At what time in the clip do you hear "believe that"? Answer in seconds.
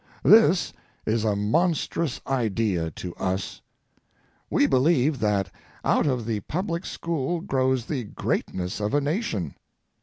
4.65-5.51